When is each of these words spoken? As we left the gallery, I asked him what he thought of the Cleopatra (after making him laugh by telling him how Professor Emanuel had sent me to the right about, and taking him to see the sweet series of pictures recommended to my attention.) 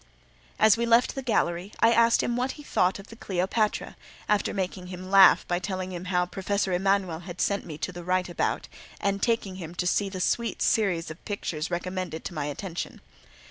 As 0.57 0.77
we 0.77 0.87
left 0.87 1.13
the 1.13 1.21
gallery, 1.21 1.73
I 1.79 1.91
asked 1.93 2.23
him 2.23 2.35
what 2.35 2.53
he 2.53 2.63
thought 2.63 2.97
of 2.97 3.09
the 3.09 3.15
Cleopatra 3.15 3.95
(after 4.27 4.51
making 4.51 4.87
him 4.87 5.11
laugh 5.11 5.47
by 5.47 5.59
telling 5.59 5.91
him 5.91 6.05
how 6.05 6.25
Professor 6.25 6.73
Emanuel 6.73 7.19
had 7.19 7.39
sent 7.39 7.67
me 7.67 7.77
to 7.77 7.91
the 7.91 8.03
right 8.03 8.27
about, 8.27 8.67
and 8.99 9.21
taking 9.21 9.57
him 9.57 9.75
to 9.75 9.85
see 9.85 10.09
the 10.09 10.19
sweet 10.19 10.59
series 10.63 11.11
of 11.11 11.23
pictures 11.23 11.69
recommended 11.69 12.25
to 12.25 12.33
my 12.33 12.45
attention.) 12.45 12.99